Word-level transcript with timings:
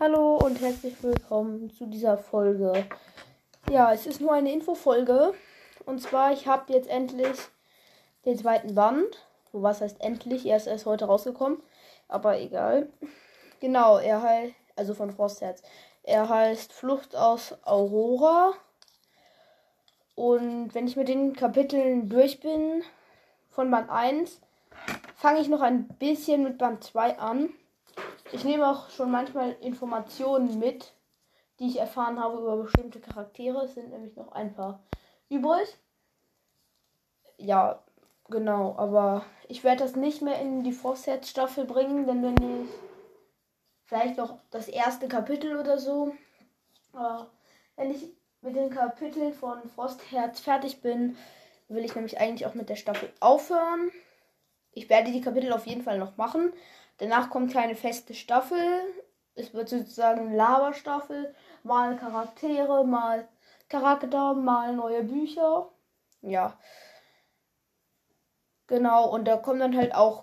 Hallo 0.00 0.36
und 0.36 0.60
herzlich 0.60 1.02
willkommen 1.02 1.72
zu 1.72 1.84
dieser 1.86 2.16
Folge. 2.16 2.86
Ja, 3.68 3.92
es 3.92 4.06
ist 4.06 4.20
nur 4.20 4.32
eine 4.32 4.52
Infofolge. 4.52 5.34
Und 5.86 6.00
zwar, 6.00 6.32
ich 6.32 6.46
habe 6.46 6.72
jetzt 6.72 6.88
endlich 6.88 7.36
den 8.24 8.38
zweiten 8.38 8.76
Band. 8.76 9.26
So 9.50 9.60
was 9.60 9.80
heißt 9.80 10.00
endlich? 10.00 10.46
Er 10.46 10.56
ist 10.56 10.68
erst 10.68 10.86
heute 10.86 11.06
rausgekommen. 11.06 11.60
Aber 12.06 12.38
egal. 12.38 12.88
Genau, 13.58 13.98
er 13.98 14.22
heißt, 14.22 14.54
also 14.76 14.94
von 14.94 15.10
Frostherz. 15.10 15.64
Er 16.04 16.28
heißt 16.28 16.72
Flucht 16.72 17.16
aus 17.16 17.56
Aurora. 17.64 18.52
Und 20.14 20.76
wenn 20.76 20.86
ich 20.86 20.94
mit 20.94 21.08
den 21.08 21.34
Kapiteln 21.34 22.08
durch 22.08 22.38
bin, 22.38 22.84
von 23.50 23.68
Band 23.68 23.90
1, 23.90 24.40
fange 25.16 25.40
ich 25.40 25.48
noch 25.48 25.60
ein 25.60 25.88
bisschen 25.88 26.44
mit 26.44 26.56
Band 26.56 26.84
2 26.84 27.18
an. 27.18 27.48
Ich 28.32 28.44
nehme 28.44 28.68
auch 28.68 28.90
schon 28.90 29.10
manchmal 29.10 29.52
Informationen 29.60 30.58
mit, 30.58 30.92
die 31.58 31.68
ich 31.68 31.78
erfahren 31.78 32.20
habe 32.20 32.38
über 32.38 32.56
bestimmte 32.56 33.00
Charaktere. 33.00 33.64
Es 33.64 33.74
sind 33.74 33.90
nämlich 33.90 34.16
noch 34.16 34.32
ein 34.32 34.54
paar 34.54 34.82
übrig. 35.28 35.76
Ja, 37.38 37.82
genau. 38.28 38.74
Aber 38.76 39.24
ich 39.48 39.64
werde 39.64 39.82
das 39.82 39.96
nicht 39.96 40.22
mehr 40.22 40.40
in 40.40 40.62
die 40.62 40.72
Frostherz-Staffel 40.72 41.64
bringen, 41.64 42.06
denn 42.06 42.22
wenn 42.22 42.62
ich 42.62 42.68
vielleicht 43.86 44.18
noch 44.18 44.38
das 44.50 44.68
erste 44.68 45.08
Kapitel 45.08 45.56
oder 45.58 45.78
so. 45.78 46.14
Aber 46.92 47.30
wenn 47.76 47.90
ich 47.90 48.12
mit 48.42 48.54
den 48.54 48.70
Kapiteln 48.70 49.32
von 49.32 49.68
Frostherz 49.70 50.40
fertig 50.40 50.80
bin, 50.82 51.16
will 51.68 51.84
ich 51.84 51.94
nämlich 51.94 52.20
eigentlich 52.20 52.46
auch 52.46 52.54
mit 52.54 52.68
der 52.68 52.76
Staffel 52.76 53.10
aufhören. 53.20 53.90
Ich 54.72 54.88
werde 54.88 55.12
die 55.12 55.20
Kapitel 55.20 55.52
auf 55.52 55.66
jeden 55.66 55.82
Fall 55.82 55.98
noch 55.98 56.16
machen. 56.16 56.52
Danach 56.98 57.30
kommt 57.30 57.52
keine 57.52 57.74
feste 57.74 58.14
Staffel. 58.14 58.58
Es 59.34 59.54
wird 59.54 59.68
sozusagen 59.68 60.34
Lava-Staffel. 60.34 61.34
Mal 61.62 61.96
Charaktere, 61.96 62.84
mal 62.84 63.28
Charakter, 63.68 64.34
mal 64.34 64.74
neue 64.74 65.02
Bücher. 65.04 65.68
Ja. 66.22 66.58
Genau, 68.66 69.08
und 69.10 69.24
da 69.26 69.36
kommen 69.36 69.60
dann 69.60 69.76
halt 69.76 69.94
auch 69.94 70.22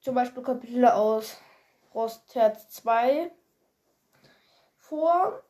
zum 0.00 0.14
Beispiel 0.14 0.42
Kapitel 0.42 0.84
aus 0.86 1.38
Frostherz 1.90 2.68
2 2.70 3.30
vor. 4.76 5.42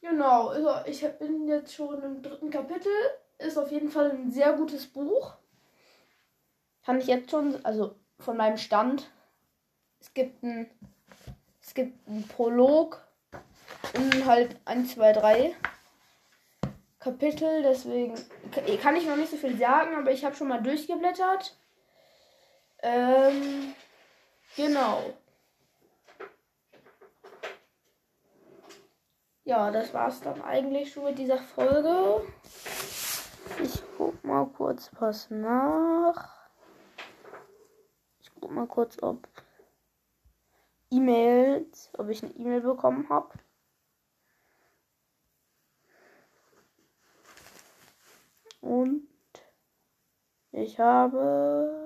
Genau, 0.00 0.48
also 0.48 0.70
ich 0.86 1.06
bin 1.18 1.48
jetzt 1.48 1.74
schon 1.74 2.02
im 2.02 2.22
dritten 2.22 2.50
Kapitel. 2.50 2.92
Ist 3.38 3.58
auf 3.58 3.70
jeden 3.70 3.90
Fall 3.90 4.10
ein 4.10 4.30
sehr 4.30 4.52
gutes 4.54 4.86
Buch. 4.86 5.34
Kann 6.86 7.00
ich 7.00 7.08
jetzt 7.08 7.32
schon, 7.32 7.58
also 7.64 7.96
von 8.20 8.36
meinem 8.36 8.58
Stand. 8.58 9.10
Es 10.00 10.14
gibt 10.14 10.44
ein, 10.44 10.70
es 11.60 11.74
gibt 11.74 12.06
einen 12.06 12.28
Prolog 12.28 13.04
und 13.96 14.24
halt 14.24 14.56
1, 14.66 14.94
2, 14.94 15.12
3 15.12 15.56
Kapitel. 17.00 17.64
Deswegen 17.64 18.14
kann 18.80 18.94
ich 18.94 19.04
noch 19.04 19.16
nicht 19.16 19.32
so 19.32 19.36
viel 19.36 19.58
sagen, 19.58 19.96
aber 19.96 20.12
ich 20.12 20.24
habe 20.24 20.36
schon 20.36 20.46
mal 20.46 20.62
durchgeblättert. 20.62 21.58
Ähm, 22.84 23.74
genau. 24.54 25.12
Ja, 29.42 29.72
das 29.72 29.92
war's 29.92 30.20
dann 30.20 30.40
eigentlich 30.40 30.92
schon 30.92 31.02
mit 31.02 31.18
dieser 31.18 31.38
Folge. 31.38 32.22
Ich 33.60 33.82
guck 33.98 34.22
mal 34.22 34.46
kurz 34.46 34.92
was 35.00 35.28
nach. 35.30 36.35
Guck 38.46 38.54
mal 38.54 38.68
kurz, 38.68 39.02
ob 39.02 39.26
E-Mails, 40.88 41.90
ob 41.98 42.08
ich 42.10 42.22
eine 42.22 42.32
E-Mail 42.34 42.60
bekommen 42.60 43.08
habe. 43.08 43.36
Und 48.60 49.08
ich 50.52 50.78
habe 50.78 51.85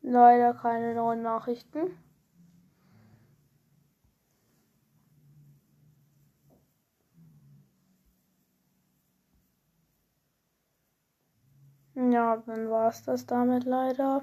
Leider 0.00 0.54
keine 0.54 0.94
neuen 0.94 1.20
Nachrichten. 1.20 1.90
Ja, 11.94 12.36
dann 12.46 12.70
war 12.70 12.88
es 12.88 13.02
das 13.02 13.26
damit 13.26 13.64
leider. 13.64 14.22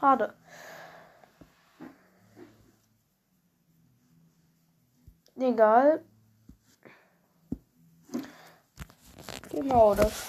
Schade. 0.00 0.34
Egal. 5.38 6.04
Genau, 9.50 9.94
das 9.94 10.26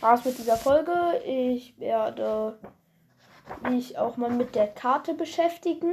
war's 0.00 0.24
mit 0.24 0.38
dieser 0.38 0.56
Folge. 0.56 0.92
Ich 1.24 1.78
werde 1.78 2.58
mich 3.68 3.98
auch 3.98 4.16
mal 4.16 4.30
mit 4.30 4.54
der 4.54 4.68
Karte 4.68 5.14
beschäftigen. 5.14 5.92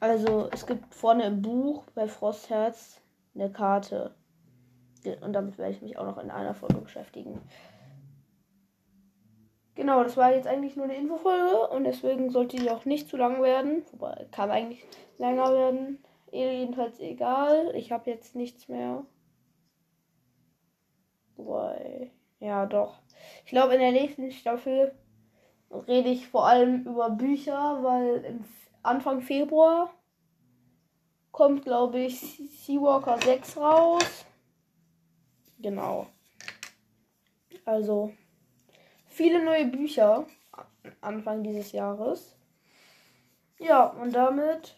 Also 0.00 0.48
es 0.52 0.66
gibt 0.66 0.94
vorne 0.94 1.24
im 1.24 1.40
Buch 1.40 1.84
bei 1.94 2.08
Frostherz 2.08 3.00
eine 3.34 3.50
Karte. 3.50 4.14
Und 5.20 5.32
damit 5.32 5.56
werde 5.56 5.72
ich 5.72 5.82
mich 5.82 5.98
auch 5.98 6.06
noch 6.06 6.18
in 6.18 6.30
einer 6.30 6.54
Folge 6.54 6.80
beschäftigen. 6.80 7.40
Genau, 9.86 10.02
das 10.02 10.16
war 10.16 10.34
jetzt 10.34 10.48
eigentlich 10.48 10.74
nur 10.74 10.86
eine 10.86 10.96
Infofolge 10.96 11.68
und 11.68 11.84
deswegen 11.84 12.30
sollte 12.30 12.56
die 12.56 12.70
auch 12.70 12.86
nicht 12.86 13.08
zu 13.08 13.16
lang 13.16 13.40
werden. 13.40 13.84
Wobei, 13.92 14.26
kann 14.32 14.50
eigentlich 14.50 14.84
länger 15.16 15.54
werden. 15.54 16.04
Jedenfalls 16.32 16.98
egal. 16.98 17.72
Ich 17.76 17.92
habe 17.92 18.10
jetzt 18.10 18.34
nichts 18.34 18.66
mehr. 18.66 19.06
Wobei, 21.36 22.10
ja 22.40 22.66
doch. 22.66 23.00
Ich 23.44 23.52
glaube, 23.52 23.74
in 23.74 23.80
der 23.80 23.92
nächsten 23.92 24.32
Staffel 24.32 24.92
rede 25.70 26.08
ich 26.08 26.26
vor 26.26 26.48
allem 26.48 26.82
über 26.82 27.10
Bücher, 27.10 27.78
weil 27.84 28.40
Anfang 28.82 29.20
Februar 29.20 29.94
kommt, 31.30 31.62
glaube 31.62 32.00
ich, 32.00 32.42
Seawalker 32.64 33.18
6 33.18 33.56
raus. 33.56 34.26
Genau. 35.60 36.08
Also 37.64 38.10
viele 39.16 39.42
neue 39.42 39.64
Bücher 39.64 40.26
Anfang 41.00 41.42
dieses 41.42 41.72
Jahres. 41.72 42.36
Ja, 43.58 43.86
und 43.86 44.14
damit 44.14 44.76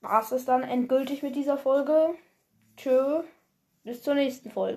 war 0.00 0.22
es 0.32 0.44
dann 0.44 0.62
endgültig 0.62 1.22
mit 1.22 1.34
dieser 1.34 1.58
Folge. 1.58 2.14
Tschö, 2.76 3.24
bis 3.82 4.02
zur 4.02 4.14
nächsten 4.14 4.50
Folge. 4.50 4.70